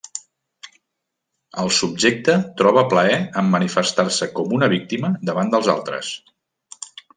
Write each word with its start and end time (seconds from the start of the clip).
El 1.63 1.69
subjecte 1.79 2.37
troba 2.63 2.85
plaer 2.95 3.21
en 3.43 3.53
manifestar-se 3.57 4.31
com 4.41 4.57
una 4.59 4.73
víctima 4.75 5.15
davant 5.33 5.55
dels 5.55 5.73
altres. 5.77 6.11